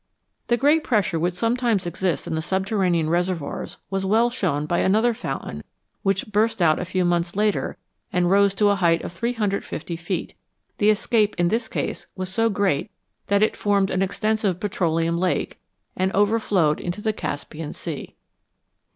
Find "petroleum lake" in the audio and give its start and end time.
14.59-15.59